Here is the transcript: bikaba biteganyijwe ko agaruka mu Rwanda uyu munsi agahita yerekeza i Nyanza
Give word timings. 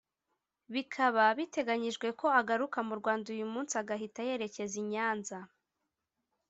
bikaba 0.73 1.23
biteganyijwe 1.37 2.07
ko 2.19 2.27
agaruka 2.39 2.77
mu 2.87 2.93
Rwanda 2.99 3.27
uyu 3.35 3.47
munsi 3.53 3.73
agahita 3.81 4.21
yerekeza 4.29 4.75
i 4.83 4.85
Nyanza 4.91 5.39